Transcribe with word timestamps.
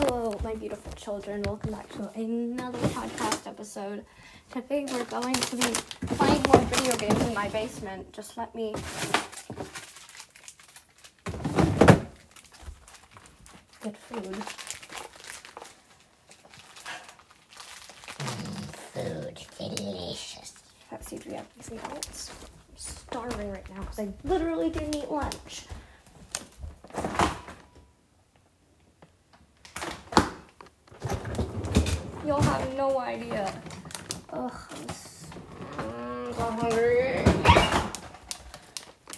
Hello, 0.00 0.38
my 0.44 0.54
beautiful 0.54 0.92
children. 0.92 1.40
Welcome 1.44 1.72
back 1.72 1.88
to 1.94 2.10
another 2.20 2.78
podcast 2.88 3.46
episode. 3.46 4.04
Today 4.52 4.84
we're 4.92 5.04
going 5.04 5.32
to 5.32 5.56
be 5.56 5.72
playing 6.06 6.42
more 6.48 6.60
video 6.66 6.94
games 6.98 7.18
in 7.22 7.32
my 7.32 7.48
basement. 7.48 8.12
Just 8.12 8.36
let 8.36 8.54
me. 8.54 8.74
Good 13.80 13.96
food. 13.96 14.36
Food 18.92 19.46
delicious. 19.76 20.52
Let's 20.92 21.08
see 21.08 21.16
if 21.16 21.26
we 21.26 21.32
have 21.36 21.46
anything 21.56 21.80
else. 21.90 22.30
I'm 22.42 22.76
starving 22.76 23.50
right 23.50 23.70
now 23.74 23.80
because 23.80 24.00
I 24.00 24.08
literally 24.24 24.68
didn't 24.68 24.94
eat 24.94 25.10
lunch. 25.10 25.64
You'll 32.26 32.42
have 32.42 32.74
no 32.76 32.88
idea. 33.16 33.62
Ugh, 34.32 34.52
I'm 35.78 35.86
mm, 35.86 36.34
so 36.34 36.50
hungry. 36.50 37.24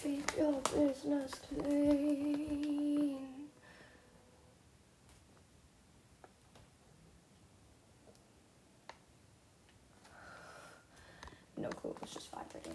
Keep 0.01 0.31
your 0.37 0.61
business 0.73 1.31
clean. 1.49 3.17
No 11.57 11.67
clue, 11.69 11.91
it 11.91 12.01
was 12.01 12.11
just 12.11 12.31
vibrating. 12.31 12.73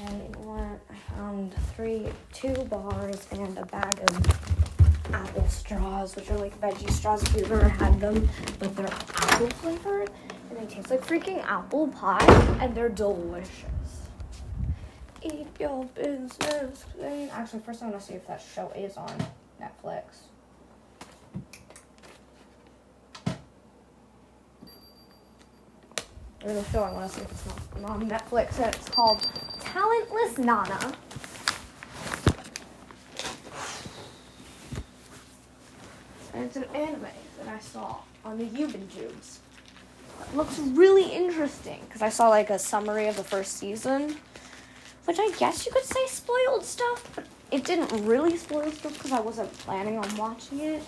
Okay, 0.00 0.30
what? 0.38 0.80
I 0.90 1.16
found 1.16 1.54
three, 1.74 2.06
two 2.32 2.54
bars 2.66 3.26
and 3.32 3.58
a 3.58 3.66
bag 3.66 3.98
of 4.08 4.49
apple 5.14 5.46
straws, 5.48 6.16
which 6.16 6.30
are 6.30 6.38
like 6.38 6.58
veggie 6.60 6.90
straws 6.90 7.22
if 7.22 7.36
you've 7.36 7.52
ever 7.52 7.68
had 7.68 8.00
them, 8.00 8.28
but 8.58 8.74
they're 8.76 8.86
apple 8.86 9.50
flavored 9.50 10.10
and 10.48 10.58
they 10.58 10.74
taste 10.74 10.90
like 10.90 11.04
freaking 11.04 11.42
apple 11.44 11.88
pie 11.88 12.24
and 12.60 12.74
they're 12.74 12.88
delicious. 12.88 13.64
Eat 15.22 15.46
your 15.58 15.84
business 15.94 16.84
clean. 16.96 17.28
Actually, 17.30 17.60
first 17.60 17.82
I'm 17.82 17.90
gonna 17.90 18.00
see 18.00 18.14
if 18.14 18.26
that 18.26 18.42
show 18.54 18.70
is 18.74 18.96
on 18.96 19.12
Netflix. 19.60 20.02
There's 26.42 26.66
a 26.66 26.70
show 26.70 26.82
I 26.82 26.92
want 26.92 27.10
to 27.10 27.18
see 27.18 27.22
if 27.22 27.30
it's 27.30 27.46
not 27.76 27.90
on 27.90 28.08
Netflix. 28.08 28.58
and 28.58 28.74
It's 28.74 28.88
called 28.88 29.28
Talentless 29.60 30.38
Nana. 30.38 30.94
And 36.32 36.44
it's 36.44 36.56
an 36.56 36.64
anime 36.74 37.06
that 37.38 37.48
I 37.48 37.58
saw 37.58 37.98
on 38.24 38.38
the 38.38 38.44
Yuban 38.44 38.88
Tubes. 38.94 39.40
It 40.20 40.36
looks 40.36 40.58
really 40.58 41.10
interesting 41.10 41.80
because 41.86 42.02
I 42.02 42.08
saw 42.08 42.28
like 42.28 42.50
a 42.50 42.58
summary 42.58 43.08
of 43.08 43.16
the 43.16 43.24
first 43.24 43.56
season, 43.56 44.16
which 45.06 45.18
I 45.18 45.30
guess 45.38 45.66
you 45.66 45.72
could 45.72 45.84
say 45.84 46.06
spoiled 46.06 46.64
stuff, 46.64 47.10
but 47.14 47.26
it 47.50 47.64
didn't 47.64 48.06
really 48.06 48.36
spoil 48.36 48.70
stuff 48.70 48.92
because 48.94 49.12
I 49.12 49.20
wasn't 49.20 49.52
planning 49.58 49.98
on 49.98 50.16
watching 50.16 50.60
it. 50.60 50.82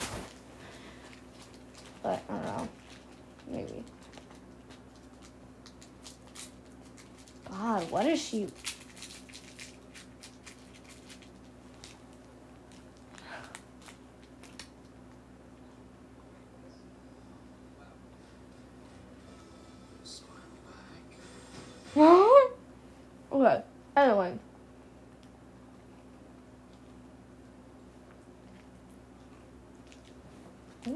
But 2.03 2.23
I 2.29 2.33
don't 2.33 2.45
know, 2.45 2.69
maybe. 3.49 3.85
God, 7.49 7.91
what 7.91 8.07
is 8.07 8.21
she? 8.21 8.49
Okay, 24.03 24.11
anyway. 24.11 24.39
Hmm? 30.85 30.95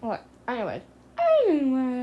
What? 0.00 0.24
Anyways. 0.46 0.82
Anyways. 1.48 1.98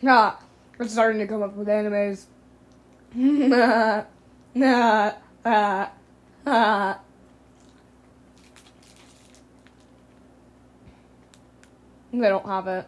Nah, 0.00 0.34
it's 0.78 0.92
starting 0.92 1.18
to 1.20 1.26
come 1.26 1.42
up 1.42 1.56
with 1.56 1.66
animes. 1.66 2.26
nah, 3.14 4.04
nah, 4.54 5.12
ah, 5.44 5.90
ah. 6.46 7.00
They 12.12 12.28
don't 12.28 12.46
have 12.46 12.68
it. 12.68 12.86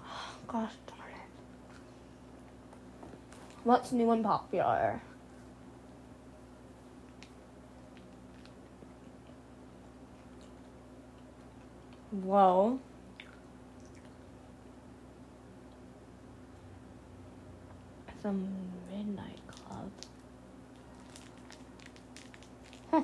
Oh, 0.00 0.04
gosh 0.48 0.72
darn 0.86 1.10
it. 1.12 1.30
What's 3.62 3.92
new 3.92 4.10
and 4.10 4.24
popular? 4.24 5.00
Whoa. 12.10 12.80
Some 18.26 18.48
midnight 18.90 19.38
club. 19.46 19.88
Huh. 22.90 23.02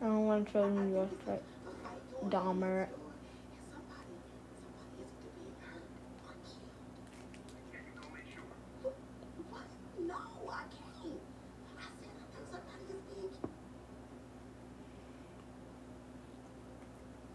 I 0.00 0.04
don't 0.04 0.26
want 0.26 0.46
to 0.46 0.52
show 0.52 0.68
you 0.68 0.90
your 0.90 1.08
straight 1.20 1.42
Dahmer. 2.28 2.86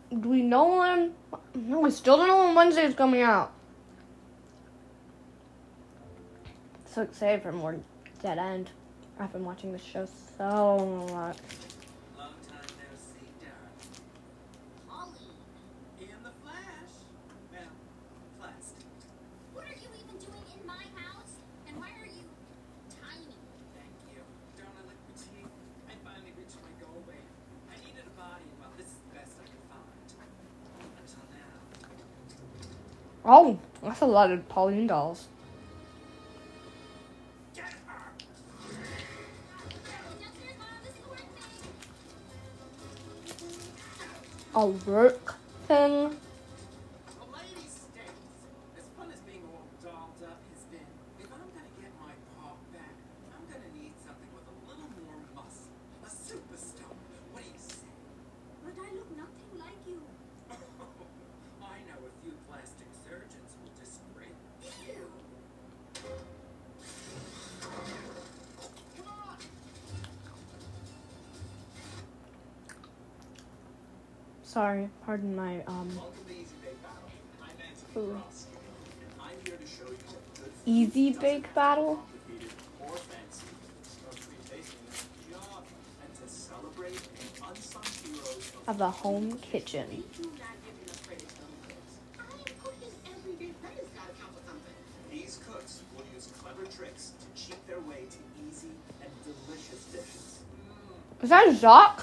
Do 0.10 0.30
we 0.30 0.42
know 0.42 0.78
when? 0.78 1.14
No, 1.54 1.82
we 1.82 1.92
still 1.92 2.16
don't 2.16 2.30
know 2.30 2.46
when 2.46 2.56
Wednesday 2.56 2.86
is 2.86 2.96
coming 2.96 3.24
out. 3.24 3.52
So 6.92 7.04
excited 7.04 7.44
for 7.44 7.52
more 7.52 7.78
Dead 8.24 8.40
End. 8.40 8.72
I've 9.20 9.32
been 9.32 9.46
watching 9.46 9.72
this 9.72 9.84
show 9.84 10.08
so 10.38 11.08
much. 11.14 11.38
Oh, 33.32 33.60
that's 33.84 34.02
a 34.02 34.08
lot 34.08 34.32
of 34.32 34.50
Pauline, 34.50 34.80
In 34.80 34.88
A 44.60 44.66
work 44.66 45.36
thing. 45.70 46.18
Other 74.58 74.90
pardon 75.06 75.36
my 75.36 75.62
um. 75.68 75.90
cooking 92.64 92.90
every 93.06 93.34
day. 93.34 93.52
Credit's 93.62 93.90
gotta 93.96 94.14
count 94.20 94.34
for. 94.46 95.12
These 95.12 95.40
cooks 95.48 95.82
will 95.96 96.06
use 96.16 96.30
clever 96.42 96.66
tricks 96.66 97.12
to 97.20 97.42
cheat 97.42 97.68
their 97.68 97.80
way 97.82 98.06
to 98.10 98.18
easy 98.48 98.70
and 99.02 99.12
delicious 99.24 99.84
dishes. 99.92 100.40
Is 101.22 101.30
that 101.30 101.56
Jacques? 101.56 101.99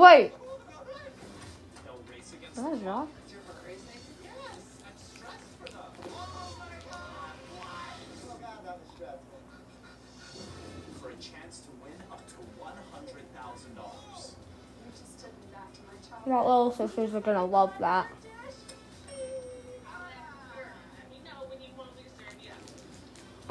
Wait, 0.00 0.32
They'll 1.84 1.98
is 2.16 2.30
that 2.30 2.40
the 2.40 2.78
clock. 2.78 2.80
Jacques? 2.80 3.08
Yes, 4.24 4.32
I'm 4.86 4.96
stressed 4.96 5.44
for 11.02 11.08
a 11.08 11.16
chance 11.16 11.60
to 11.60 11.68
win 11.82 11.92
up 12.10 12.26
to 12.28 12.34
one 12.58 12.72
hundred 12.90 13.26
thousand 13.36 13.74
dollars. 13.74 14.36
My 16.26 16.38
little 16.38 16.72
sisters 16.72 17.14
are 17.14 17.20
gonna 17.20 17.44
love 17.44 17.72
that. 17.80 18.10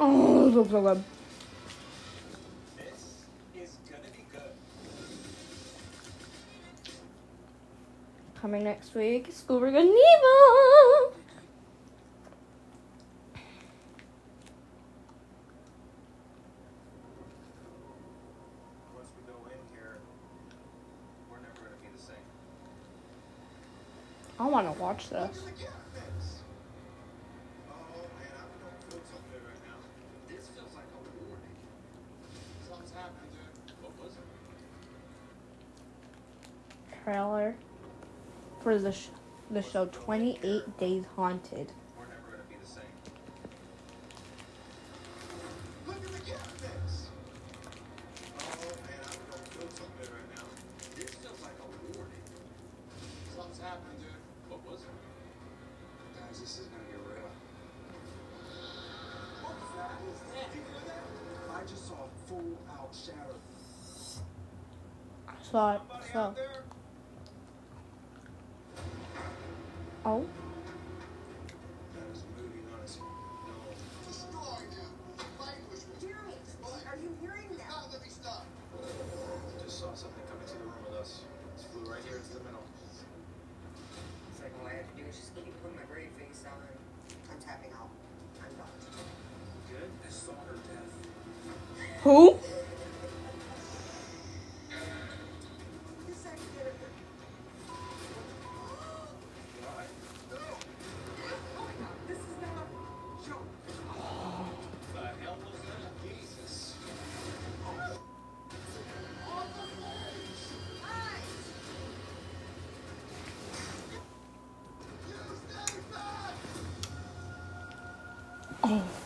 oh 0.00 0.46
this 0.46 0.54
looks 0.56 0.70
so 0.72 0.82
good. 0.82 1.04
We're 21.30 21.36
week 21.36 21.54
gonna 21.66 21.76
be 21.82 21.88
the 21.94 22.02
same. 22.02 22.16
I 24.38 24.46
want 24.46 24.72
to 24.72 24.80
watch 24.80 25.10
this. 25.10 25.44
Oh 27.68 27.84
man, 28.16 28.32
I 28.32 28.40
don't 28.56 28.80
feel 28.88 29.00
so 29.04 29.18
good 29.30 29.42
right 29.44 29.62
now. 29.66 29.76
This 30.28 30.48
feels 30.48 30.74
like 30.74 30.88
a 30.96 31.28
warning. 31.28 31.56
Something's 32.66 32.92
happening, 32.92 33.28
dude. 33.66 33.74
What 33.82 33.92
was 34.02 34.12
it? 34.14 34.24
Trailer 37.04 37.54
for 38.60 38.78
the 38.78 38.92
sh- 38.92 39.08
the 39.50 39.62
show 39.62 39.86
28 39.86 40.78
Days 40.78 41.04
Haunted. 41.16 41.72
Saw 65.50 65.74
it. 65.74 65.80
So, 66.12 66.34
out 70.10 70.39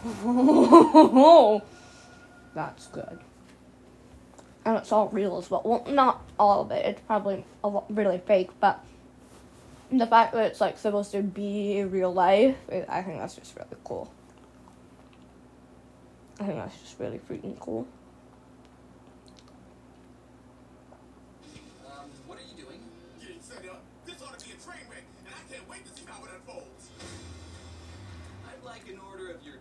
that's 2.54 2.86
good. 2.88 3.18
And 4.66 4.76
it's 4.76 4.92
all 4.92 5.08
real 5.08 5.38
as 5.38 5.50
well. 5.50 5.62
Well, 5.64 5.84
not 5.88 6.22
all 6.38 6.62
of 6.62 6.70
it. 6.70 6.84
It's 6.84 7.00
probably 7.02 7.44
a 7.62 7.68
lot 7.68 7.86
really 7.88 8.18
fake, 8.18 8.50
but 8.60 8.84
the 9.90 10.06
fact 10.06 10.34
that 10.34 10.46
it's 10.46 10.60
like 10.60 10.78
supposed 10.78 11.12
to 11.12 11.22
be 11.22 11.84
real 11.84 12.12
life, 12.12 12.56
I 12.70 13.02
think 13.02 13.18
that's 13.18 13.36
just 13.36 13.56
really 13.56 13.68
cool. 13.84 14.10
I 16.40 16.44
think 16.44 16.58
that's 16.58 16.78
just 16.80 16.98
really 16.98 17.18
freaking 17.18 17.58
cool. 17.58 17.86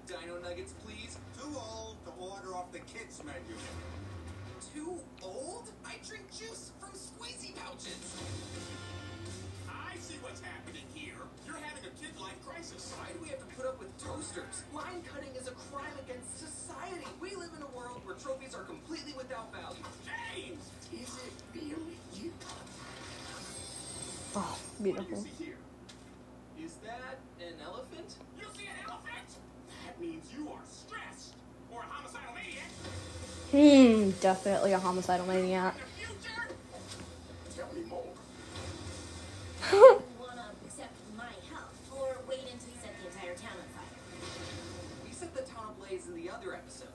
Dino 0.07 0.39
nuggets, 0.41 0.73
please. 0.85 1.17
Too 1.39 1.51
old 1.55 1.97
to 2.05 2.11
order 2.19 2.55
off 2.55 2.71
the 2.71 2.79
kids 2.79 3.21
menu. 3.23 3.55
Too 4.73 4.99
old? 5.21 5.69
I 5.85 5.95
drink 6.07 6.29
juice 6.31 6.71
from 6.79 6.91
squeezy 6.91 7.55
pouches. 7.55 7.99
I 9.69 9.95
see 9.99 10.15
what's 10.21 10.41
happening 10.41 10.83
here. 10.93 11.15
You're 11.45 11.57
having 11.57 11.83
a 11.85 11.93
kid 12.01 12.19
life 12.19 12.39
crisis. 12.45 12.93
Why 12.97 13.11
do 13.13 13.19
we 13.21 13.29
have 13.29 13.39
to 13.39 13.55
put 13.55 13.65
up 13.65 13.79
with 13.79 13.91
toasters? 14.01 14.63
Line 14.73 15.03
cutting 15.03 15.35
is 15.39 15.47
a 15.47 15.55
crime 15.71 15.93
against 16.03 16.39
society. 16.39 17.07
We 17.21 17.35
live 17.35 17.51
in 17.55 17.61
a 17.63 17.71
world 17.77 18.01
where 18.05 18.15
trophies 18.15 18.55
are 18.55 18.63
completely 18.63 19.13
without 19.15 19.51
value. 19.51 19.83
James, 20.07 20.63
is 20.91 21.11
it 21.23 21.33
really 21.53 21.97
you? 22.15 22.31
Oh, 24.35 24.57
What 24.79 24.83
do 24.83 24.89
you 24.89 24.93
beautiful. 24.95 25.23
see 25.23 25.43
here? 25.43 25.57
Is 26.59 26.73
that 26.87 27.19
an 27.39 27.53
elephant? 27.63 28.15
You 28.39 28.47
see 28.57 28.65
an 28.65 28.79
elephant? 28.89 29.29
That 30.03 30.09
means 30.09 30.25
you 30.37 30.49
are 30.49 30.59
stressed 30.69 31.33
or 31.71 31.79
a 31.79 31.85
homicidal 31.85 32.33
maniac. 32.35 32.71
Hmm, 33.51 34.09
definitely 34.19 34.73
a 34.73 34.79
homicidal 34.79 35.25
maniac. 35.25 35.75
Love 35.79 35.79
the 35.79 36.05
future? 36.05 36.47
Tell 37.55 37.73
me 37.73 37.89
more. 37.89 38.03
You 39.71 40.03
wanna 40.19 40.47
accept 40.65 40.91
my 41.15 41.31
help, 41.49 41.71
or 41.95 42.17
wait 42.27 42.41
until 42.51 42.69
you 42.69 42.79
set 42.81 42.91
the 42.99 43.07
entire 43.07 43.35
town 43.35 43.55
on 43.55 43.69
fire? 43.71 45.05
We 45.05 45.13
set 45.13 45.33
the 45.33 45.43
town 45.43 45.73
ablaze 45.77 46.07
in 46.07 46.15
the 46.15 46.29
other 46.29 46.53
episode. 46.53 46.89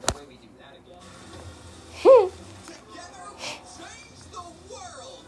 The 0.00 0.16
way 0.16 0.22
we 0.26 0.34
do 0.36 0.48
that 0.58 0.72
again. 0.80 2.30
Together, 2.66 3.28
we'll 3.28 3.60
change 3.76 4.20
the 4.32 4.72
world. 4.72 5.24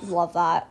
Because 0.00 0.10
Love 0.10 0.32
that. 0.34 0.70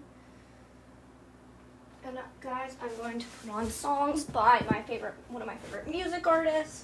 And 2.11 2.19
uh, 2.19 2.23
guys, 2.41 2.75
I'm 2.81 2.89
going 2.97 3.19
to 3.19 3.25
put 3.25 3.53
on 3.53 3.69
songs 3.69 4.25
by 4.25 4.65
my 4.69 4.81
favorite, 4.81 5.13
one 5.29 5.41
of 5.41 5.47
my 5.47 5.55
favorite 5.55 5.87
music 5.87 6.27
artists. 6.27 6.83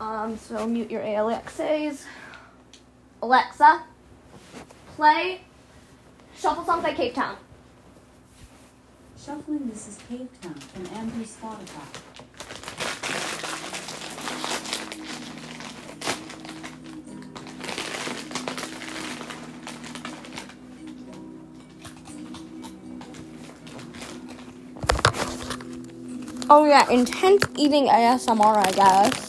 Um, 0.00 0.38
so 0.38 0.66
mute 0.66 0.90
your 0.90 1.02
Alexas. 1.02 2.06
Alexa, 3.20 3.82
play 4.96 5.42
Shuffle 6.34 6.64
Songs 6.64 6.82
by 6.82 6.94
Cavetown. 6.94 7.36
Shuffling 9.22 9.68
This 9.68 9.88
is 9.88 9.98
Cavetown 10.10 10.58
from 10.62 10.86
Amber 10.96 11.24
Spotify. 11.26 12.07
Oh 26.50 26.64
yeah, 26.64 26.88
intense 26.88 27.44
eating 27.56 27.88
ASMR, 27.88 28.56
I 28.56 28.70
guess. 28.72 29.27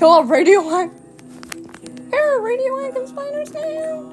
Kill 0.00 0.14
a 0.14 0.24
radioactive. 0.24 2.10
There 2.10 2.34
are 2.34 2.40
radioactive 2.40 3.06
spiders 3.06 3.52
now. 3.52 4.10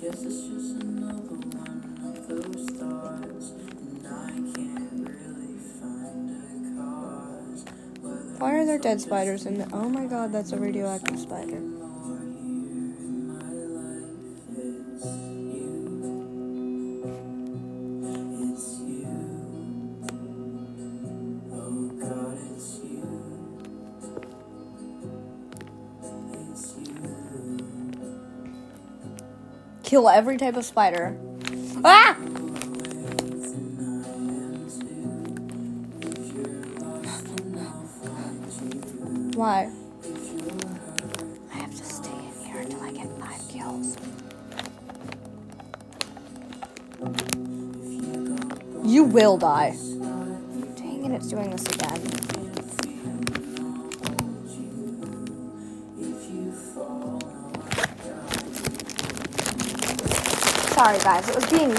Guess 0.00 0.22
it's 0.22 0.46
just 0.46 0.80
another 0.80 1.34
one 1.58 1.98
of 2.06 2.28
those 2.28 2.70
thoughts, 2.70 3.50
and 3.50 4.06
I 4.06 4.30
can't 4.54 5.08
really 5.08 5.58
find 5.80 6.30
a 6.30 6.80
cause. 6.80 7.64
Why 8.38 8.54
are 8.54 8.64
there 8.64 8.78
dead 8.78 9.00
spiders 9.00 9.44
in 9.44 9.58
the? 9.58 9.68
Oh 9.72 9.88
my 9.88 10.06
god, 10.06 10.30
that's 10.30 10.52
a 10.52 10.56
radioactive 10.56 11.18
spider. 11.18 11.71
Kill 29.92 30.08
every 30.08 30.38
type 30.38 30.56
of 30.56 30.64
spider. 30.64 31.14
Ah! 31.84 32.14
Why? 39.34 39.70
I 41.52 41.58
have 41.58 41.76
to 41.76 41.84
stay 41.84 42.08
in 42.10 42.46
here 42.46 42.60
until 42.60 42.80
I 42.80 42.92
get 42.92 43.06
five 43.20 43.46
kills. 43.50 43.98
You 48.82 49.04
will 49.04 49.36
die. 49.36 49.76
Dang 50.74 51.04
it, 51.04 51.12
it's 51.12 51.28
doing 51.28 51.50
this 51.50 51.66
again. 51.66 52.21
Sorry, 60.82 60.98
guys, 60.98 61.28
it 61.28 61.36
was 61.36 61.46
being 61.46 61.68
mean. 61.68 61.78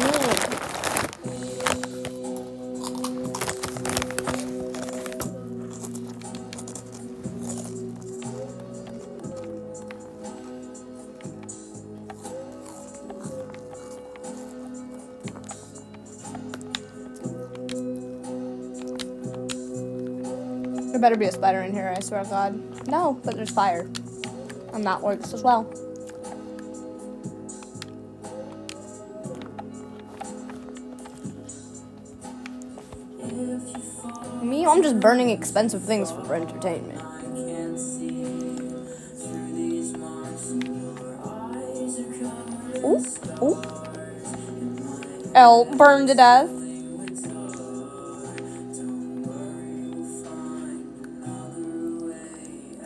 There 20.91 21.01
better 21.01 21.17
be 21.17 21.25
a 21.25 21.31
spider 21.33 21.61
in 21.63 21.73
here, 21.73 21.93
I 21.93 21.99
swear 21.99 22.23
to 22.23 22.29
God. 22.29 22.87
No, 22.87 23.19
but 23.25 23.35
there's 23.35 23.49
fire. 23.49 23.81
And 24.71 24.85
that 24.85 25.01
works 25.01 25.33
as 25.33 25.43
well. 25.43 25.82
I'm 34.73 34.81
just 34.81 34.99
burning 34.99 35.29
expensive 35.29 35.83
things 35.83 36.11
for 36.11 36.33
entertainment. 36.33 36.99
Ooh, 42.83 43.05
ooh. 43.43 43.61
L 45.35 45.65
burned 45.77 46.07
to 46.07 46.15
death. 46.15 46.49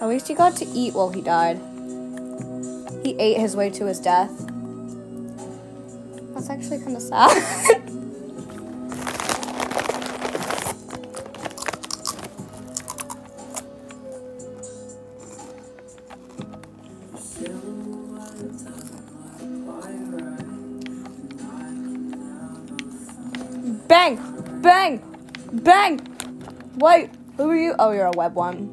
At 0.02 0.10
least 0.10 0.28
he 0.28 0.34
got 0.34 0.58
to 0.58 0.66
eat 0.66 0.94
while 0.94 1.12
he 1.12 1.22
died. 1.22 1.56
He 3.02 3.18
ate 3.18 3.40
his 3.40 3.56
way 3.56 3.70
to 3.70 3.86
his 3.86 4.02
death. 4.02 4.38
That's 6.34 6.50
actually 6.50 6.80
kind 6.80 6.98
of 6.98 7.02
sad. 7.02 7.92
Wait, 26.78 27.10
who 27.38 27.50
are 27.50 27.56
you? 27.56 27.76
Oh, 27.80 27.90
you're 27.92 28.06
a 28.06 28.12
web 28.12 28.36
one. 28.36 28.72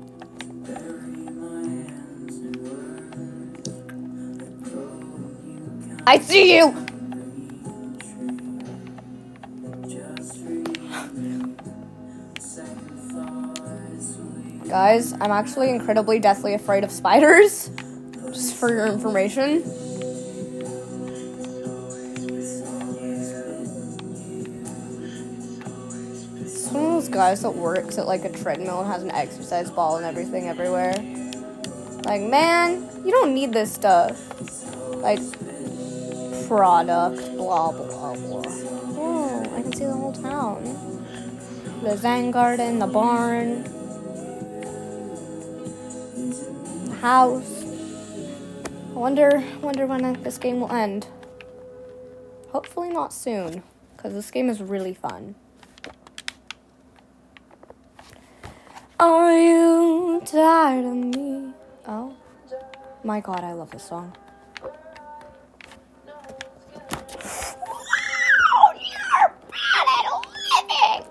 I 6.07 6.19
see 6.19 6.59
you! 6.59 6.87
Guys, 14.69 15.15
I'm 15.15 15.31
actually 15.31 15.71
incredibly 15.71 16.19
deathly 16.19 16.53
afraid 16.53 16.85
of 16.85 16.91
spiders. 16.91 17.71
Just 18.27 18.55
for 18.57 18.69
your 18.69 18.87
information. 18.87 19.63
Guys 27.15 27.43
that 27.43 27.55
works 27.55 27.97
at 27.97 28.09
like 28.09 28.25
a 28.25 28.29
treadmill 28.29 28.81
and 28.81 28.91
has 28.91 29.05
an 29.05 29.11
exercise 29.13 29.71
ball 29.71 29.97
and 29.97 30.05
everything 30.05 30.49
everywhere. 30.49 30.95
Like, 32.05 32.23
man, 32.23 32.91
you 33.05 33.13
don't 33.13 33.33
need 33.33 33.53
this 33.53 33.73
stuff. 33.73 34.21
Like, 34.97 35.21
product, 36.49 37.37
blah, 37.37 37.71
blah, 37.71 38.15
blah. 38.17 38.43
Oh, 38.97 39.43
I 39.57 39.63
can 39.63 39.73
see 39.73 39.85
the 39.85 39.93
whole 39.93 40.13
town. 40.13 40.65
The 41.85 41.97
Zen 41.97 42.33
garden, 42.33 42.81
the 42.81 42.89
barn, 42.89 43.63
the 46.87 46.97
house. 47.01 47.63
I 47.63 48.99
wonder, 48.99 49.43
wonder 49.63 49.87
when 49.87 50.21
this 50.25 50.37
game 50.37 50.61
will 50.61 50.73
end. 50.73 51.07
Hopefully 52.51 52.91
not 52.91 53.13
soon, 53.13 53.63
because 53.97 54.15
this 54.15 54.33
game 54.33 54.51
is 54.51 54.61
really 54.61 54.95
fun. 54.95 55.37
Are 59.05 59.39
you 59.39 60.23
tired 60.25 60.87
of 60.87 60.95
me? 60.95 61.53
Oh, 61.87 62.15
my 63.05 63.21
God, 63.21 63.45
I 63.45 63.53
love 63.53 63.71
this 63.71 63.85
song. 63.85 64.17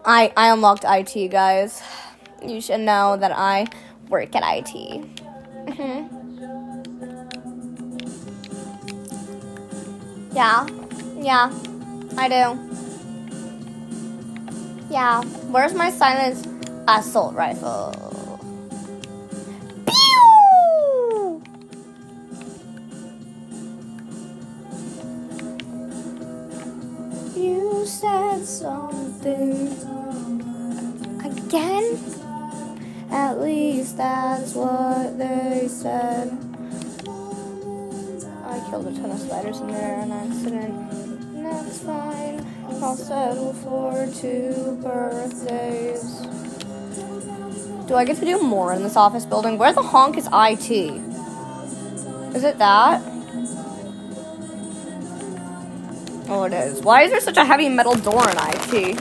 I, 0.05 0.33
I 0.35 0.51
unlocked 0.51 0.85
IT, 0.87 1.29
guys. 1.29 1.83
You 2.43 2.61
should 2.61 2.79
know 2.81 3.15
that 3.17 3.31
I 3.31 3.67
work 4.09 4.35
at 4.35 4.43
IT. 4.43 5.05
hmm 5.77 6.07
Yeah, 10.33 10.67
yeah, 11.17 11.51
I 12.17 12.27
do. 12.27 12.81
Yeah, 14.89 15.23
where's 15.51 15.75
my 15.75 15.91
silenced 15.91 16.49
assault 16.87 17.35
rifle. 17.35 18.39
Pew! 19.87 21.43
You 27.35 27.85
said 27.85 28.45
something 28.45 29.67
again. 31.23 31.99
At 33.11 33.39
least 33.39 33.97
that's 33.97 34.53
what 34.55 35.17
they 35.17 35.67
said. 35.69 36.37
I 38.45 38.59
killed 38.69 38.87
a 38.87 38.93
ton 38.93 39.11
of 39.11 39.19
spiders 39.19 39.59
in 39.59 39.67
there 39.67 39.99
on 40.01 40.11
accident. 40.11 41.43
That's 41.43 41.79
fine. 41.79 42.45
I'll 42.81 42.95
settle 42.97 43.53
for 43.53 44.07
two 44.19 44.77
birthdays. 44.81 46.12
Do 47.93 47.97
I 47.97 48.05
get 48.05 48.17
to 48.17 48.25
do 48.25 48.41
more 48.41 48.73
in 48.73 48.81
this 48.81 48.95
office 48.95 49.23
building? 49.23 49.59
Where 49.59 49.71
the 49.71 49.83
honk 49.83 50.17
is 50.17 50.27
IT? 50.33 50.71
Is 52.35 52.43
it 52.43 52.57
that? 52.57 53.03
Oh, 56.27 56.45
it 56.45 56.53
is. 56.53 56.81
Why 56.81 57.03
is 57.03 57.11
there 57.11 57.21
such 57.21 57.37
a 57.37 57.45
heavy 57.45 57.69
metal 57.69 57.93
door 57.93 58.27
in 58.31 58.35
IT? 58.35 58.97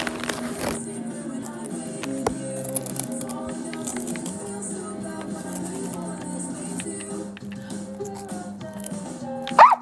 Ah! 9.59 9.79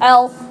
L. 0.00 0.47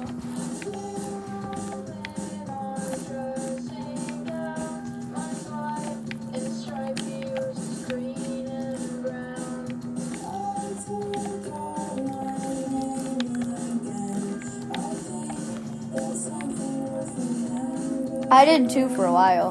did 18.48 18.70
too 18.70 18.88
for 18.88 19.04
a 19.04 19.12
while. 19.12 19.50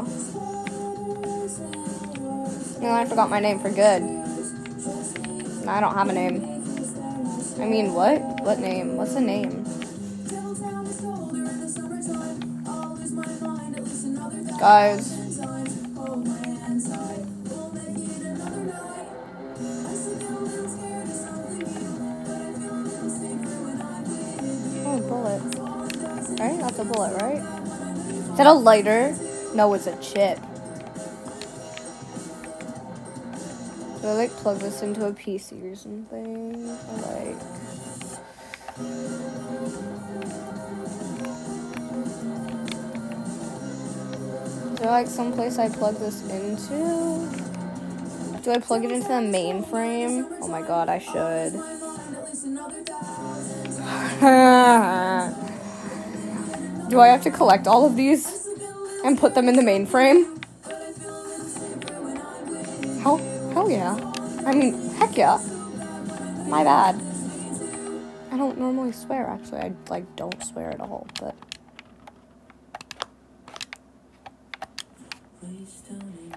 And 2.75 2.84
then 2.84 2.96
I 2.96 3.06
forgot 3.06 3.30
my 3.30 3.39
name 3.39 3.60
for 3.60 3.70
good. 3.70 4.01
And 4.01 5.70
I 5.70 5.80
don't 5.80 5.94
have 5.94 6.10
a 6.10 6.13
name. 6.13 6.44
I 7.60 7.66
mean, 7.66 7.94
what? 7.94 8.20
What 8.42 8.58
name? 8.60 8.98
What's 8.98 9.13
a 9.13 9.22
name? 9.22 9.63
Guys. 14.60 15.17
Is 28.38 28.44
that 28.44 28.51
a 28.51 28.53
lighter? 28.53 29.17
No, 29.56 29.74
it's 29.74 29.88
a 29.88 29.98
chip. 30.00 30.38
Do 34.00 34.08
I 34.10 34.13
like 34.13 34.29
plug 34.29 34.60
this 34.60 34.84
into 34.84 35.08
a 35.08 35.12
PC 35.12 35.72
or 35.72 35.75
something? 35.75 36.67
Like. 37.01 37.36
Is 44.71 44.80
there 44.82 44.91
like 44.91 45.08
someplace 45.08 45.58
I 45.58 45.69
plug 45.69 45.95
this 45.95 46.21
into? 46.30 47.28
Do 48.43 48.52
I 48.52 48.60
plug 48.60 48.86
it 48.86 48.91
into 48.91 49.08
the 49.08 49.13
mainframe? 49.15 50.28
Oh 50.43 50.47
my 50.47 50.62
god, 50.62 50.89
I 50.89 51.00
should. 51.00 51.54
Do 56.89 57.02
I 57.02 57.08
have 57.08 57.21
to 57.23 57.32
collect 57.32 57.67
all 57.67 57.86
of 57.86 57.95
these 57.95 58.47
and 59.04 59.17
put 59.17 59.36
them 59.36 59.50
in 59.50 59.56
the 59.56 59.62
mainframe? 59.62 60.43
Hell, 63.02 63.17
hell 63.54 63.69
yeah. 63.69 63.95
I 64.45 64.54
mean, 64.54 64.73
heck 64.95 65.17
yeah. 65.17 65.38
My 66.47 66.63
bad. 66.63 66.95
I 68.32 68.38
don't 68.38 68.58
normally 68.58 68.93
swear, 68.93 69.28
actually. 69.28 69.60
I, 69.60 69.73
like, 69.89 70.15
don't 70.15 70.41
swear 70.43 70.71
at 70.71 70.80
all, 70.80 71.08
but... 71.19 71.36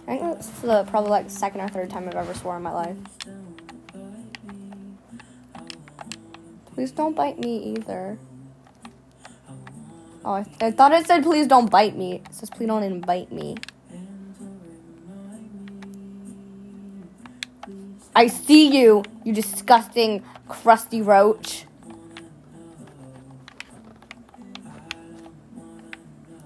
I 0.08 0.18
think 0.18 0.22
that's 0.22 0.48
the 0.60 0.84
probably 0.84 1.10
like 1.10 1.30
second 1.30 1.60
or 1.60 1.68
third 1.68 1.90
time 1.90 2.08
I've 2.08 2.16
ever 2.16 2.34
swore 2.34 2.56
in 2.56 2.64
my 2.64 2.72
life. 2.72 2.96
Please 6.74 6.90
don't 6.90 7.14
bite 7.14 7.38
me 7.38 7.74
either. 7.76 8.18
Oh, 10.24 10.32
I, 10.32 10.44
I 10.60 10.70
thought 10.70 10.92
it 10.92 11.06
said 11.06 11.22
please 11.22 11.46
don't 11.46 11.70
bite 11.70 11.96
me. 11.96 12.22
It 12.26 12.34
says 12.34 12.50
please 12.50 12.66
don't 12.66 12.82
invite 12.82 13.32
me. 13.32 13.56
I 18.14 18.26
see 18.26 18.76
you, 18.76 19.02
you 19.24 19.32
disgusting, 19.32 20.22
crusty 20.48 21.00
roach. 21.00 21.64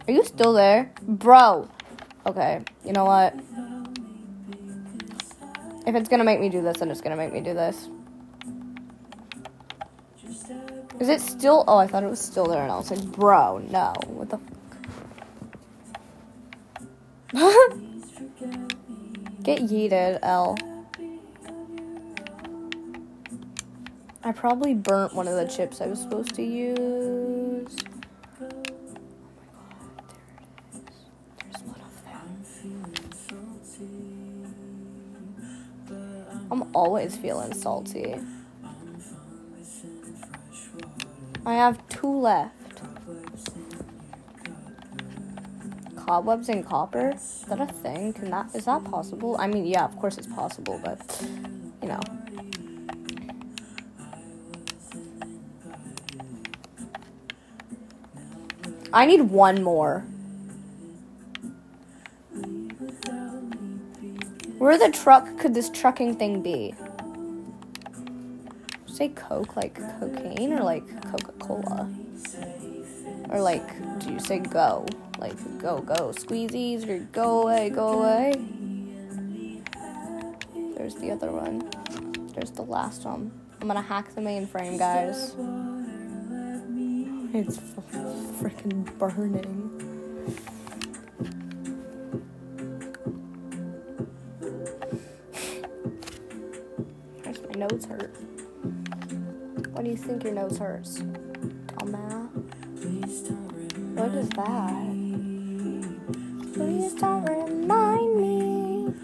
Are 0.06 0.12
you 0.12 0.22
still 0.24 0.52
there? 0.52 0.92
Bro. 1.02 1.68
Okay, 2.26 2.62
you 2.84 2.92
know 2.92 3.06
what? 3.06 3.34
If 5.86 5.94
it's 5.94 6.08
gonna 6.08 6.24
make 6.24 6.40
me 6.40 6.48
do 6.48 6.62
this, 6.62 6.78
then 6.78 6.90
it's 6.90 7.00
gonna 7.00 7.16
make 7.16 7.32
me 7.32 7.40
do 7.40 7.54
this. 7.54 7.88
Is 11.04 11.10
it 11.10 11.20
still? 11.20 11.64
Oh, 11.68 11.76
I 11.76 11.86
thought 11.86 12.02
it 12.02 12.08
was 12.08 12.18
still 12.18 12.46
there, 12.46 12.62
and 12.62 12.72
I 12.72 12.78
was 12.78 12.90
like, 12.90 13.04
bro, 13.12 13.58
no. 13.58 13.92
What 14.06 14.30
the 14.30 14.38
fuck? 17.28 17.76
Get 19.42 19.58
yeeted, 19.58 20.18
L. 20.22 20.56
I 24.22 24.32
probably 24.32 24.72
burnt 24.72 25.14
one 25.14 25.28
of 25.28 25.34
the 25.34 25.44
chips 25.44 25.82
I 25.82 25.88
was 25.88 26.00
supposed 26.00 26.34
to 26.36 26.42
use. 26.42 27.76
I'm 36.50 36.74
always 36.74 37.14
feeling 37.14 37.52
salty. 37.52 38.16
I 41.46 41.54
have 41.54 41.86
two 41.88 42.10
left. 42.20 42.80
Cobwebs 45.96 46.48
and 46.48 46.64
copper? 46.66 47.12
Is 47.14 47.44
that 47.48 47.60
a 47.60 47.66
thing? 47.66 48.12
Can 48.12 48.30
that 48.30 48.54
is 48.54 48.64
that 48.64 48.84
possible? 48.84 49.36
I 49.38 49.46
mean, 49.46 49.66
yeah, 49.66 49.84
of 49.84 49.96
course 49.98 50.18
it's 50.18 50.26
possible, 50.26 50.80
but 50.82 51.26
you 51.82 51.88
know. 51.88 52.00
I 58.92 59.06
need 59.06 59.22
one 59.22 59.62
more. 59.62 60.00
Where 64.58 64.78
the 64.78 64.90
truck 64.90 65.36
could 65.38 65.52
this 65.52 65.68
trucking 65.68 66.16
thing 66.16 66.40
be? 66.40 66.74
Say 68.86 69.08
Coke 69.08 69.56
like 69.56 69.74
cocaine 69.98 70.52
or 70.52 70.62
like 70.62 70.86
Coca 71.10 71.33
Cola? 71.46 71.88
Or 73.30 73.40
like, 73.40 73.66
do 74.00 74.12
you 74.12 74.18
say 74.18 74.38
go? 74.38 74.86
Like 75.18 75.36
go, 75.58 75.80
go, 75.80 76.10
squeezies 76.10 76.88
or 76.88 76.98
go 77.12 77.42
away, 77.42 77.70
go 77.70 78.00
away? 78.00 78.32
There's 80.76 80.94
the 80.96 81.10
other 81.10 81.30
one. 81.30 81.70
There's 82.34 82.50
the 82.50 82.62
last 82.62 83.04
one. 83.04 83.30
I'm 83.60 83.68
gonna 83.68 83.80
hack 83.80 84.14
the 84.14 84.20
mainframe, 84.20 84.78
guys. 84.78 85.34
It's 87.32 87.58
freaking 88.38 88.84
burning. 88.98 89.70
My 97.48 97.66
nose 97.66 97.84
hurt? 97.86 98.14
Why 99.72 99.82
do 99.82 99.90
you 99.90 99.96
think 99.96 100.24
your 100.24 100.32
nose 100.32 100.58
hurts? 100.58 101.02
What 104.14 104.22
is 104.22 104.30
that? 104.30 104.94
Please 106.54 106.94
don't 106.94 107.24
remind 107.24 108.16
me. 108.20 108.94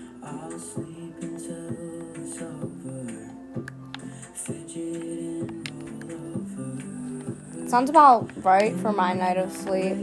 Sounds 7.69 7.91
about 7.91 8.31
right 8.45 8.77
for 8.77 8.93
my 8.93 9.13
night 9.13 9.37
of 9.37 9.51
sleep. 9.51 9.97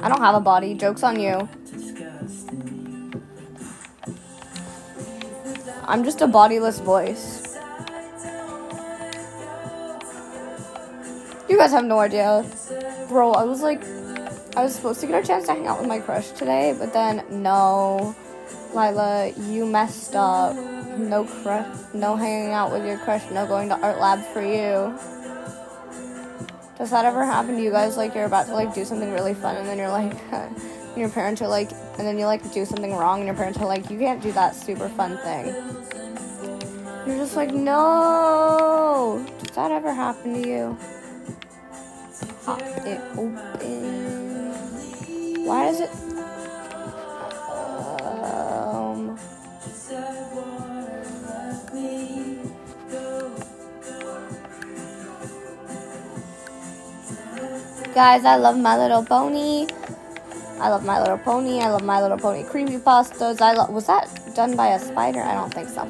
I 0.00 0.08
don't 0.08 0.20
have 0.22 0.34
a 0.34 0.40
body. 0.40 0.72
Joke's 0.74 1.02
on 1.02 1.20
you. 1.20 1.46
I'm 5.88 6.04
just 6.04 6.20
a 6.20 6.26
bodiless 6.26 6.80
voice. 6.80 7.56
You 11.48 11.56
guys 11.56 11.72
have 11.72 11.86
no 11.86 11.98
idea. 11.98 12.44
Bro, 13.08 13.32
I 13.32 13.44
was 13.44 13.62
like, 13.62 13.82
I 14.54 14.62
was 14.62 14.74
supposed 14.74 15.00
to 15.00 15.06
get 15.06 15.24
a 15.24 15.26
chance 15.26 15.46
to 15.46 15.54
hang 15.54 15.66
out 15.66 15.78
with 15.78 15.88
my 15.88 15.98
crush 15.98 16.28
today, 16.32 16.76
but 16.78 16.92
then 16.92 17.24
no. 17.30 18.14
Lila, 18.74 19.32
you 19.48 19.64
messed 19.64 20.14
up. 20.14 20.54
No 20.98 21.24
crush, 21.24 21.74
no 21.94 22.16
hanging 22.16 22.52
out 22.52 22.70
with 22.70 22.84
your 22.84 22.98
crush, 22.98 23.22
no 23.30 23.46
going 23.46 23.70
to 23.70 23.80
art 23.80 23.98
lab 23.98 24.22
for 24.34 24.42
you. 24.42 24.94
Does 26.76 26.90
that 26.90 27.06
ever 27.06 27.24
happen 27.24 27.56
to 27.56 27.62
you 27.62 27.70
guys? 27.70 27.96
Like 27.96 28.14
you're 28.14 28.26
about 28.26 28.46
to 28.48 28.52
like 28.52 28.74
do 28.74 28.84
something 28.84 29.10
really 29.10 29.32
fun, 29.32 29.56
and 29.56 29.66
then 29.66 29.78
you're 29.78 29.88
like, 29.88 30.12
your 30.98 31.08
parents 31.08 31.40
are 31.40 31.48
like, 31.48 31.70
and 31.98 32.06
then 32.06 32.16
you 32.18 32.26
like 32.26 32.52
do 32.52 32.64
something 32.64 32.94
wrong, 32.94 33.18
and 33.18 33.26
your 33.26 33.34
parents 33.34 33.58
are 33.58 33.66
like, 33.66 33.90
you 33.90 33.98
can't 33.98 34.22
do 34.22 34.32
that 34.32 34.54
super 34.54 34.88
fun 34.88 35.18
thing. 35.18 35.52
You're 37.06 37.16
just 37.16 37.36
like, 37.36 37.52
no. 37.52 39.24
Does 39.42 39.56
that 39.56 39.72
ever 39.72 39.92
happen 39.92 40.34
to 40.42 40.48
you? 40.48 40.78
Pop 42.44 42.60
it 42.60 43.00
open. 43.16 44.54
Why 45.44 45.64
does 45.64 45.80
it? 45.80 45.90
Um. 48.04 49.18
Guys, 57.94 58.24
I 58.24 58.36
love 58.36 58.56
My 58.58 58.76
Little 58.76 59.04
Pony. 59.04 59.66
I 60.60 60.70
love 60.70 60.84
My 60.84 61.00
Little 61.00 61.18
Pony. 61.18 61.60
I 61.60 61.70
love 61.70 61.84
My 61.84 62.02
Little 62.02 62.18
Pony 62.18 62.42
creepypastas. 62.42 63.40
I 63.40 63.52
love. 63.52 63.70
Was 63.70 63.86
that 63.86 64.08
done 64.34 64.56
by 64.56 64.68
a 64.68 64.78
spider? 64.78 65.20
I 65.20 65.34
don't 65.34 65.52
think 65.54 65.68
so. 65.68 65.88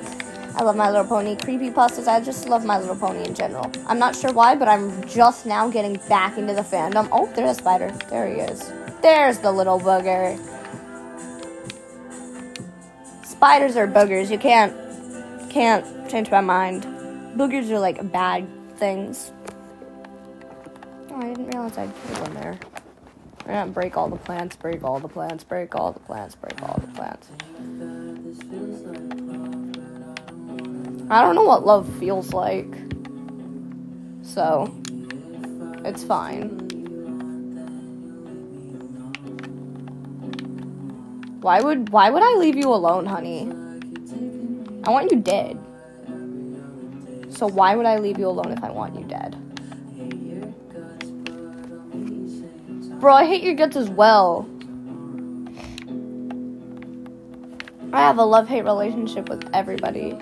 I 0.58 0.64
love 0.64 0.76
My 0.76 0.90
Little 0.90 1.06
Pony 1.06 1.36
creepy 1.36 1.70
pastas. 1.70 2.08
I 2.08 2.20
just 2.20 2.48
love 2.48 2.64
My 2.64 2.78
Little 2.78 2.96
Pony 2.96 3.24
in 3.24 3.32
general. 3.32 3.70
I'm 3.86 3.98
not 3.98 4.16
sure 4.16 4.32
why, 4.32 4.56
but 4.56 4.66
I'm 4.66 5.06
just 5.06 5.46
now 5.46 5.70
getting 5.70 6.00
back 6.08 6.36
into 6.36 6.52
the 6.52 6.62
fandom. 6.62 7.08
Oh, 7.12 7.30
there's 7.34 7.52
a 7.52 7.54
spider. 7.54 7.92
There 8.10 8.28
he 8.28 8.40
is. 8.40 8.72
There's 9.00 9.38
the 9.38 9.52
little 9.52 9.78
booger. 9.78 10.36
Spiders 13.24 13.76
are 13.76 13.86
boogers. 13.86 14.30
You 14.30 14.38
can't 14.38 14.74
can't 15.48 16.10
change 16.10 16.30
my 16.30 16.40
mind. 16.40 16.82
Boogers 17.36 17.70
are 17.70 17.78
like 17.78 18.10
bad 18.10 18.46
things. 18.78 19.30
Oh, 21.10 21.22
I 21.22 21.28
didn't 21.28 21.46
realize 21.46 21.78
I'd 21.78 21.94
put 21.94 22.20
one 22.20 22.34
there. 22.34 22.58
We're 23.48 23.54
gonna 23.54 23.70
break 23.70 23.96
all 23.96 24.10
the 24.10 24.16
plants, 24.16 24.56
break 24.56 24.84
all 24.84 25.00
the 25.00 25.08
plants, 25.08 25.42
break 25.42 25.74
all 25.74 25.92
the 25.92 26.00
plants, 26.00 26.34
break 26.34 26.62
all 26.62 26.78
the 26.82 26.86
plants. 26.88 27.30
I 31.08 31.22
don't 31.22 31.34
know 31.34 31.44
what 31.44 31.64
love 31.64 31.88
feels 31.98 32.34
like. 32.34 32.68
So, 34.20 34.70
it's 35.82 36.04
fine. 36.04 36.58
Why 41.40 41.62
would 41.62 41.88
why 41.88 42.10
would 42.10 42.22
I 42.22 42.34
leave 42.34 42.56
you 42.56 42.68
alone, 42.68 43.06
honey? 43.06 43.50
I 44.84 44.90
want 44.90 45.10
you 45.10 45.20
dead. 45.20 45.58
So 47.30 47.46
why 47.46 47.76
would 47.76 47.86
I 47.86 47.96
leave 47.96 48.18
you 48.18 48.28
alone 48.28 48.52
if 48.52 48.62
I 48.62 48.70
want 48.70 48.94
you 48.94 49.06
dead? 49.06 49.47
Bro, 53.00 53.14
I 53.14 53.26
hate 53.26 53.44
your 53.44 53.54
guts 53.54 53.76
as 53.76 53.88
well. 53.88 54.48
I 57.92 58.00
have 58.00 58.18
a 58.18 58.24
love 58.24 58.48
hate 58.48 58.62
relationship 58.62 59.28
with 59.28 59.48
everybody. 59.54 60.18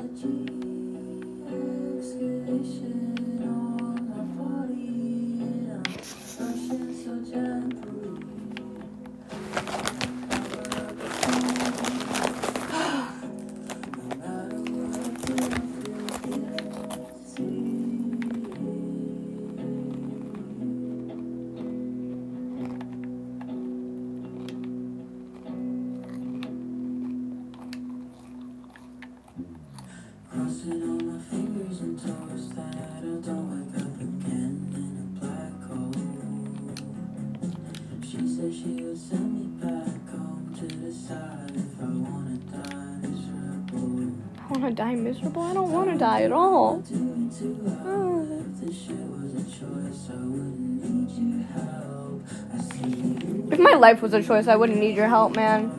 She 38.17 38.27
said 38.27 38.55
she 38.55 38.83
would 38.83 38.97
send 38.97 39.35
me 39.35 39.47
back 39.61 40.09
home 40.09 40.55
to 40.59 40.67
decide 40.67 41.51
if 41.55 41.81
I 41.83 41.85
wanna 41.85 42.37
die 42.51 42.97
miserable. 43.03 44.13
I 44.39 44.53
wanna 44.53 44.71
die 44.73 44.95
miserable? 44.95 45.43
I 45.43 45.53
don't 45.53 45.71
wanna 45.71 45.99
die 45.99 46.23
at 46.23 46.33
all. 46.33 46.79
Doing 46.79 47.31
too 47.39 47.77
hard. 47.83 48.31
If 48.41 48.61
this 48.61 48.87
shit 48.87 48.97
was 48.97 49.35
a 49.35 49.45
choice, 49.45 50.09
I 50.09 50.15
wouldn't 50.25 50.83
need 50.83 51.11
your 51.11 51.43
help. 51.49 52.23
I 52.55 52.59
see 52.59 52.89
you. 52.89 53.49
If 53.53 53.59
my 53.59 53.75
life 53.75 54.01
was 54.01 54.15
a 54.15 54.23
choice, 54.23 54.49
I 54.49 54.57
wouldn't 54.57 54.79
need 54.79 54.97
your 54.97 55.09
help, 55.09 55.37
man. 55.37 55.71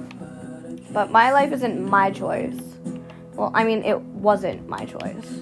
But 0.91 1.09
my 1.09 1.31
life 1.31 1.51
isn't 1.53 1.89
my 1.89 2.11
choice. 2.11 2.59
Well, 3.33 3.51
I 3.55 3.63
mean, 3.63 3.83
it 3.83 3.99
wasn't 3.99 4.67
my 4.69 4.85
choice. 4.85 5.41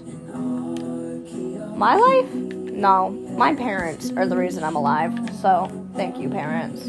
My 1.75 1.95
life? 1.97 2.33
No. 2.33 3.09
My 3.09 3.53
parents 3.53 4.13
are 4.15 4.25
the 4.25 4.37
reason 4.37 4.63
I'm 4.63 4.77
alive. 4.77 5.13
So, 5.41 5.69
thank 5.95 6.19
you, 6.19 6.29
parents. 6.29 6.85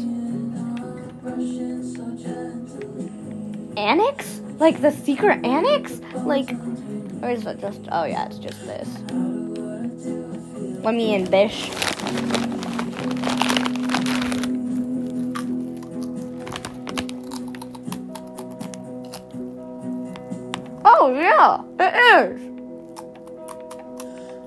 Annex? 3.77 4.41
Like 4.59 4.81
the 4.81 4.91
secret 4.91 5.45
annex? 5.45 6.01
Like, 6.25 6.51
or 7.21 7.29
is 7.29 7.45
it 7.45 7.59
just, 7.59 7.81
oh 7.91 8.05
yeah, 8.05 8.25
it's 8.25 8.37
just 8.37 8.59
this. 8.65 8.87
Let 10.83 10.95
me 10.95 11.15
in, 11.15 11.29
bish. 11.29 11.69
Oh 20.89 21.13
yeah, 21.13 21.61
it 21.79 21.95
is. 22.15 22.41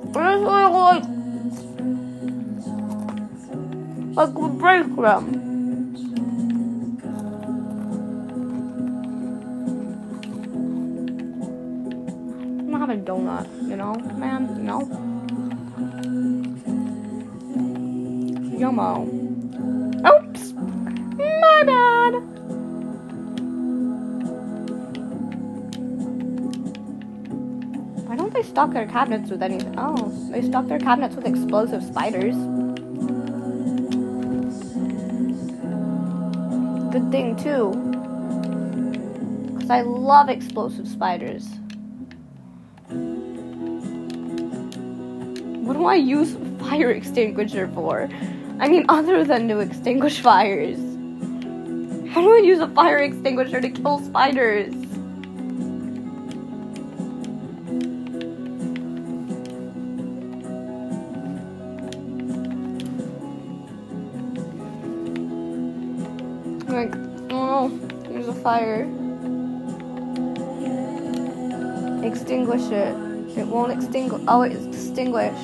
It's 0.02 0.16
like 0.16 1.19
them. 4.26 5.24
I'm 12.58 12.70
not 12.70 12.80
having 12.80 13.04
donut, 13.04 13.46
you 13.68 13.76
know, 13.76 13.94
man, 14.16 14.56
you 14.56 14.62
know. 14.62 14.80
Yummo. 18.60 19.06
Oops, 20.06 20.52
my 21.40 21.62
bad. 21.64 22.12
Why 28.06 28.16
don't 28.16 28.34
they 28.34 28.42
stock 28.42 28.72
their 28.72 28.86
cabinets 28.86 29.30
with 29.30 29.42
anything? 29.42 29.74
Oh, 29.78 30.10
they 30.30 30.42
stock 30.42 30.66
their 30.66 30.78
cabinets 30.78 31.16
with 31.16 31.26
explosive 31.26 31.82
spiders. 31.82 32.36
Thing, 37.10 37.36
too. 37.36 37.70
Because 39.54 39.70
I 39.70 39.82
love 39.82 40.28
explosive 40.28 40.88
spiders. 40.88 41.46
What 45.66 45.74
do 45.74 45.84
I 45.84 45.94
use 45.96 46.36
fire 46.58 46.90
extinguisher 47.00 47.68
for? 47.68 48.08
I 48.58 48.68
mean, 48.68 48.84
other 48.88 49.24
than 49.24 49.48
to 49.48 49.60
extinguish 49.60 50.20
fires. 50.20 50.78
How 52.12 52.20
do 52.20 52.34
I 52.34 52.40
use 52.44 52.58
a 52.58 52.68
fire 52.68 52.98
extinguisher 52.98 53.60
to 53.60 53.70
kill 53.70 54.00
spiders? 54.00 54.74
Like, 66.70 66.94
oh, 67.30 67.68
there's 68.04 68.28
a 68.28 68.32
fire. 68.32 68.82
Extinguish 72.04 72.70
it. 72.70 72.94
It 73.36 73.46
won't 73.46 73.72
extinguish. 73.72 74.22
Oh, 74.28 74.42
it's 74.42 74.64
extinguished. 74.66 75.36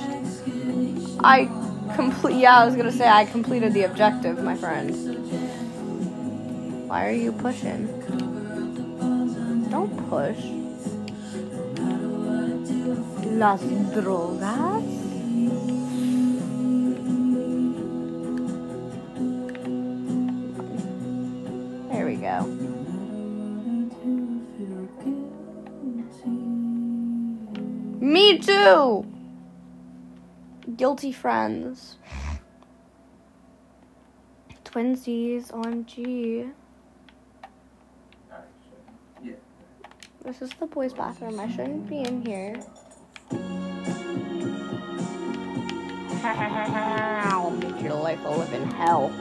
I 1.24 1.50
complete. 1.96 2.36
Yeah, 2.36 2.58
I 2.58 2.64
was 2.64 2.76
gonna 2.76 2.92
say 2.92 3.08
I 3.08 3.24
completed 3.24 3.72
the 3.72 3.82
objective, 3.82 4.42
my 4.42 4.56
friend. 4.56 4.94
Why 6.88 7.06
are 7.08 7.12
you 7.12 7.32
pushing? 7.32 7.86
Don't 9.68 10.08
push. 10.08 10.38
Las 13.32 13.62
drogas. 13.92 14.75
Guilty 30.76 31.12
friends. 31.12 31.98
Twinsies, 34.64 35.52
OMG. 35.52 36.52
This 40.24 40.42
is 40.42 40.50
the 40.58 40.66
boys' 40.66 40.92
bathroom. 40.92 41.38
I 41.38 41.48
shouldn't 41.48 41.88
be 41.88 42.00
in 42.00 42.26
here. 42.26 42.60
I'll 46.24 47.52
make 47.52 47.80
your 47.80 47.94
life 47.94 48.18
a 48.24 48.30
living 48.30 48.68
hell. 48.72 49.12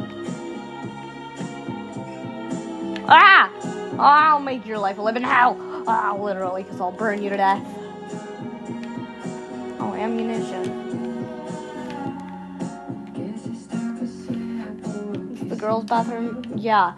Ah! 3.08 3.52
I'll 4.00 4.40
make 4.40 4.66
your 4.66 4.80
life 4.80 4.98
a 4.98 5.02
living 5.04 5.22
hell. 5.22 5.56
Ah, 5.88 6.18
literally, 6.20 6.64
because 6.64 6.82
I'll 6.82 6.92
burn 6.92 7.22
you 7.22 7.30
to 7.30 7.38
death. 7.38 7.64
Ammunition. 10.06 10.64
The 15.50 15.56
girls' 15.56 15.86
bathroom. 15.86 16.44
Yeah. 16.56 16.94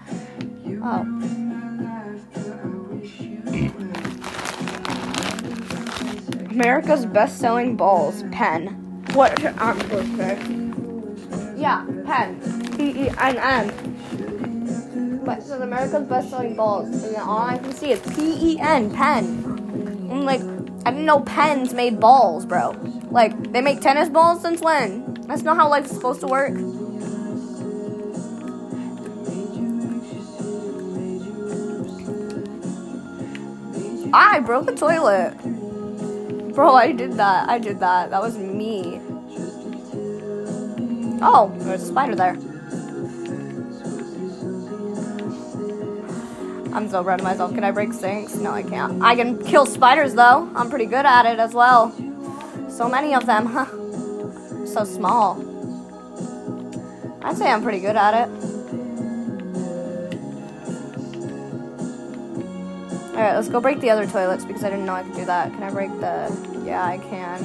Oh. 0.84 1.06
America's 6.50 7.06
best-selling 7.06 7.78
balls, 7.78 8.24
pen. 8.34 8.67
What 9.13 9.41
I'm 9.58 9.80
supposed 9.80 10.12
to 10.12 10.17
say? 10.17 10.38
Yeah, 11.56 11.86
pen. 12.06 12.41
P 12.76 13.06
E 13.06 13.10
N 13.20 13.38
N. 13.38 15.22
But 15.24 15.38
it 15.38 15.43
says 15.46 15.62
America's 15.62 16.06
best-selling 16.10 16.58
balls, 16.58 16.89
and 16.89 17.15
then 17.15 17.22
all 17.22 17.39
I 17.39 17.58
can 17.58 17.72
see 17.72 17.91
is 17.91 18.02
P 18.13 18.52
E 18.52 18.60
N, 18.60 18.91
pen. 18.93 19.46
I'm 20.12 20.26
like, 20.26 20.41
I 20.86 20.91
didn't 20.91 21.06
know 21.06 21.22
pens 21.22 21.74
made 21.74 22.00
balls, 22.02 22.46
bro. 22.46 22.74
Like, 23.12 23.52
they 23.52 23.62
make 23.62 23.82
tennis 23.82 24.10
balls 24.10 24.41
since 24.41 24.62
when? 24.62 25.13
That's 25.28 25.41
not 25.41 25.58
how 25.58 25.70
life's 25.70 25.91
supposed 25.91 26.20
to 26.22 26.28
work. 26.28 26.54
I 34.13 34.39
broke 34.39 34.70
a 34.70 34.76
toilet. 34.76 35.36
Bro, 36.54 36.74
I 36.74 36.91
did 36.91 37.13
that. 37.13 37.50
I 37.50 37.60
did 37.60 37.80
that. 37.82 38.10
That 38.10 38.22
was 38.22 38.38
me. 38.38 39.02
Oh, 41.22 41.52
there's 41.60 41.84
a 41.84 41.88
spider 41.88 42.15
there. 42.15 42.38
I'm 46.74 46.89
so 46.89 47.04
proud 47.04 47.20
of 47.20 47.24
myself. 47.24 47.54
Can 47.54 47.63
I 47.63 47.72
break 47.72 47.91
sinks? 47.93 48.36
No, 48.36 48.52
I 48.52 48.63
can't. 48.63 49.02
I 49.04 49.15
can 49.15 49.43
kill 49.43 49.65
spiders 49.65 50.13
though. 50.13 50.50
I'm 50.56 50.70
pretty 50.70 50.86
good 50.86 51.06
at 51.06 51.26
it 51.26 51.39
as 51.39 51.54
well. 51.54 51.93
So 52.78 52.88
many 52.88 53.16
of 53.16 53.26
them, 53.26 53.48
huh? 53.48 53.66
So 54.68 54.84
small. 54.84 55.42
I'd 57.24 57.36
say 57.36 57.50
I'm 57.50 57.63
pretty 57.63 57.80
good 57.80 57.96
at 57.96 58.13
it. 58.13 58.30
Alright, 63.16 63.34
let's 63.34 63.50
go 63.50 63.60
break 63.60 63.80
the 63.80 63.90
other 63.90 64.06
toilets 64.06 64.46
because 64.46 64.63
I 64.63 64.70
didn't 64.70 64.86
know 64.86 64.94
I 64.94 65.02
could 65.02 65.16
do 65.16 65.26
that. 65.26 65.52
Can 65.54 65.63
I 65.63 65.72
break 65.72 65.90
the. 66.00 66.32
Yeah, 66.63 66.86
I 66.86 67.00
can. 67.00 67.42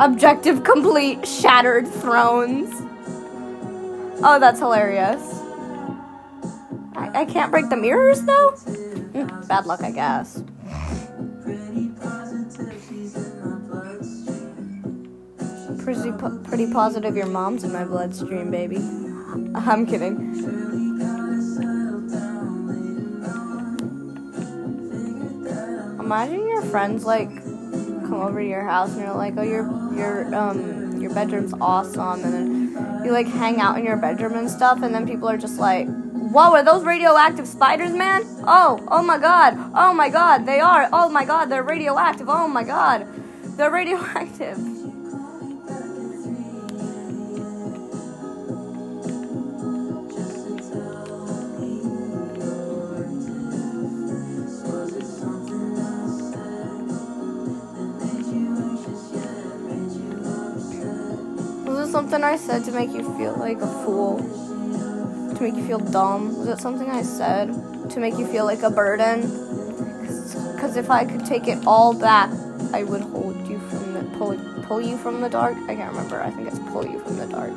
Objective 0.00 0.64
complete. 0.64 1.24
Shattered 1.24 1.86
thrones. 1.86 2.82
Oh, 4.24 4.38
that's 4.40 4.58
hilarious. 4.58 5.43
I, 7.14 7.24
can't 7.24 7.50
break 7.50 7.68
the 7.68 7.76
mirrors 7.76 8.22
though? 8.22 8.50
Hmm, 8.50 9.46
bad 9.46 9.66
luck, 9.66 9.82
I 9.82 9.90
guess. 9.90 10.42
Pretty, 15.82 16.12
po- 16.12 16.40
pretty 16.44 16.72
positive 16.72 17.14
your 17.14 17.26
mom's 17.26 17.62
in 17.62 17.72
my 17.72 17.84
bloodstream, 17.84 18.50
baby. 18.50 18.76
I'm 19.54 19.86
kidding. 19.86 20.32
Imagine 26.00 26.48
your 26.48 26.62
friends 26.62 27.04
like 27.04 27.34
come 27.34 28.14
over 28.14 28.40
to 28.40 28.46
your 28.46 28.62
house 28.62 28.92
and 28.92 29.00
you're 29.00 29.14
like, 29.14 29.34
oh, 29.36 29.42
your 29.42 29.64
your 29.94 30.34
um 30.34 31.00
your 31.00 31.12
bedroom's 31.14 31.54
awesome, 31.60 32.22
and 32.24 32.32
then 32.32 33.04
you 33.04 33.12
like 33.12 33.26
hang 33.26 33.60
out 33.60 33.78
in 33.78 33.84
your 33.84 33.96
bedroom 33.96 34.34
and 34.34 34.50
stuff, 34.50 34.82
and 34.82 34.94
then 34.94 35.06
people 35.06 35.28
are 35.28 35.38
just 35.38 35.58
like, 35.58 35.88
whoa, 36.34 36.50
are 36.50 36.64
those 36.64 36.84
radioactive 36.84 37.46
spiders, 37.46 37.92
man? 37.92 38.22
Oh, 38.44 38.84
oh 38.88 39.04
my 39.04 39.18
god, 39.18 39.54
oh 39.72 39.94
my 39.94 40.08
god, 40.08 40.46
they 40.46 40.58
are. 40.58 40.88
Oh 40.92 41.08
my 41.08 41.24
god, 41.24 41.46
they're 41.46 41.62
radioactive. 41.62 42.28
Oh 42.28 42.48
my 42.48 42.64
god, 42.64 43.06
they're 43.56 43.70
radioactive. 43.70 44.58
Was 61.64 61.88
it 61.88 61.92
something 61.92 62.24
I 62.24 62.36
said 62.36 62.64
to 62.64 62.72
make 62.72 62.90
you 62.90 63.04
feel 63.16 63.36
like 63.36 63.60
a 63.60 63.84
fool? 63.84 64.43
Make 65.44 65.56
you 65.56 65.66
feel 65.66 65.78
dumb? 65.78 66.38
Was 66.38 66.48
it 66.48 66.58
something 66.58 66.88
I 66.88 67.02
said 67.02 67.48
to 67.90 68.00
make 68.00 68.16
you 68.16 68.26
feel 68.26 68.46
like 68.46 68.62
a 68.62 68.70
burden? 68.70 69.20
Because 70.54 70.78
if 70.78 70.88
I 70.88 71.04
could 71.04 71.26
take 71.26 71.48
it 71.48 71.58
all 71.66 71.92
back, 71.92 72.30
I 72.72 72.82
would 72.82 73.02
hold 73.02 73.46
you 73.46 73.58
from 73.58 73.92
the 73.92 74.04
pull 74.16 74.38
pull 74.62 74.80
you 74.80 74.96
from 74.96 75.20
the 75.20 75.28
dark. 75.28 75.54
I 75.68 75.76
can't 75.76 75.92
remember. 75.92 76.22
I 76.22 76.30
think 76.30 76.48
it's 76.48 76.58
pull 76.70 76.86
you 76.86 76.98
from 77.00 77.18
the 77.18 77.26
dark. 77.26 77.52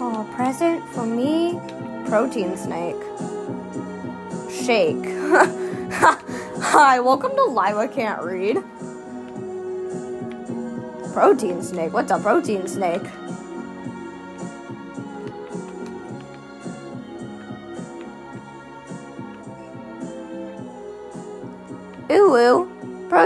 Oh, 0.00 0.28
present 0.34 0.84
for 0.94 1.06
me, 1.06 1.60
protein 2.08 2.56
snake. 2.56 3.00
Shake. 4.50 5.04
Hi, 6.72 6.98
welcome 6.98 7.36
to 7.36 7.44
Lila 7.44 7.86
Can't 7.86 8.20
Read. 8.20 8.56
Protein 11.12 11.62
snake. 11.62 11.92
What's 11.92 12.10
a 12.10 12.18
protein 12.18 12.66
snake? 12.66 13.04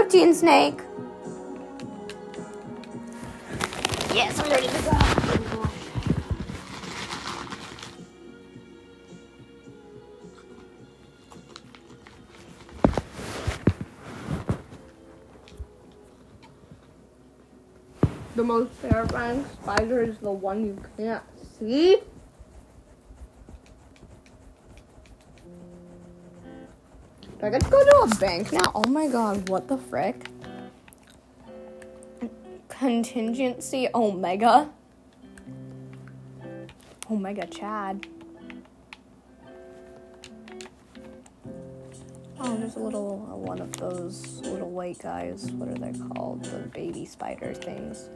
Protein 0.09 0.33
snake. 0.33 0.81
Yes, 4.11 4.39
I'm 4.39 4.49
ready 4.49 4.65
to 4.65 4.81
go. 4.81 4.97
The 18.35 18.43
most 18.43 18.81
terrifying 18.81 19.45
spider 19.61 20.01
is 20.01 20.17
the 20.17 20.31
one 20.31 20.65
you 20.65 20.83
can't 20.97 21.21
see. 21.59 21.99
Do 27.39 27.45
I 27.45 27.51
get 27.51 27.61
to 27.61 27.69
go 27.69 27.85
to 27.85 28.11
a 28.11 28.15
bank 28.17 28.51
now? 28.51 28.69
Oh 28.75 28.89
my 28.89 29.07
god, 29.07 29.47
what 29.47 29.69
the 29.69 29.77
frick? 29.77 30.27
Contingency 32.67 33.87
Omega. 33.95 34.69
Omega 37.09 37.47
Chad. 37.47 38.07
Oh, 42.41 42.57
there's 42.57 42.75
a 42.75 42.79
little 42.79 43.25
uh, 43.31 43.37
one 43.37 43.61
of 43.61 43.71
those 43.77 44.41
little 44.41 44.69
white 44.69 44.99
guys. 44.99 45.49
What 45.51 45.69
are 45.69 45.75
they 45.75 45.97
called? 46.09 46.43
The 46.43 46.57
baby 46.67 47.05
spider 47.05 47.53
things. 47.53 48.09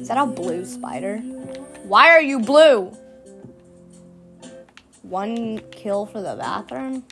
Is 0.00 0.08
that 0.08 0.18
a 0.18 0.26
blue 0.26 0.64
spider? 0.64 1.18
Why 1.84 2.08
are 2.08 2.22
you 2.22 2.40
blue? 2.40 2.96
One 5.08 5.58
kill 5.70 6.04
for 6.04 6.20
the 6.20 6.36
bathroom? 6.36 7.02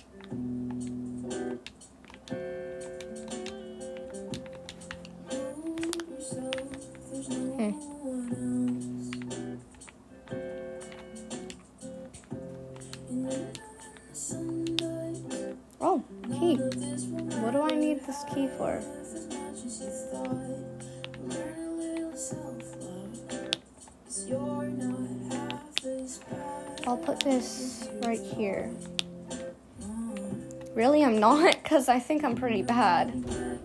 Because 31.77 31.91
I 31.91 31.99
think 31.99 32.25
I'm 32.25 32.35
pretty 32.35 32.63
bad. 32.63 33.13
Is 33.15 33.59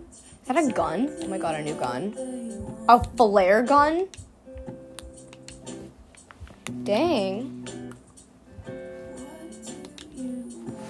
that 0.44 0.58
a 0.58 0.70
gun? 0.70 1.08
Oh 1.22 1.28
my 1.28 1.38
god, 1.38 1.54
a 1.54 1.62
new 1.62 1.72
gun. 1.72 2.14
A 2.86 3.02
flare 3.02 3.62
gun? 3.62 4.06
Dang. 6.84 7.94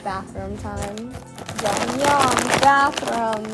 Bathroom 0.03 0.59
time. 0.59 0.99
Yum 1.63 2.01
yum, 2.01 2.35
bathroom. 2.59 3.47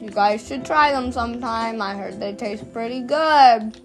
You 0.00 0.10
guys 0.10 0.46
should 0.46 0.64
try 0.64 0.92
them 0.92 1.10
sometime. 1.10 1.82
I 1.82 1.96
heard 1.96 2.20
they 2.20 2.34
taste 2.34 2.72
pretty 2.72 3.00
good. 3.00 3.80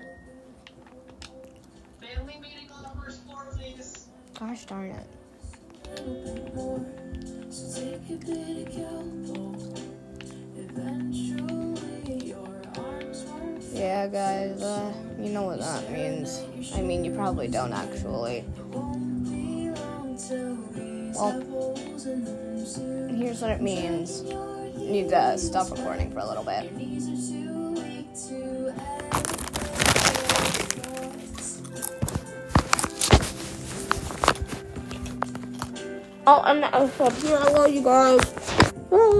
It. 4.71 5.05
Yeah, 13.73 14.07
guys, 14.07 14.61
uh, 14.61 14.93
you 15.19 15.29
know 15.31 15.43
what 15.43 15.59
that 15.59 15.91
means. 15.91 16.41
I 16.73 16.81
mean, 16.81 17.03
you 17.03 17.11
probably 17.11 17.49
don't 17.49 17.73
actually. 17.73 18.45
Well, 18.71 18.93
here's 23.13 23.41
what 23.41 23.51
it 23.51 23.61
means. 23.61 24.23
You 24.23 24.87
need 24.89 25.09
to 25.09 25.37
stop 25.37 25.69
recording 25.69 26.11
for 26.11 26.19
a 26.19 26.27
little 26.27 26.45
bit. 26.45 26.71
Oh, 36.33 36.41
and 36.45 36.63
I 36.63 36.87
said, 36.87 37.11
here, 37.11 37.35
I 37.35 37.51
love 37.51 37.73
you 37.73 37.83
guys. 37.83 38.21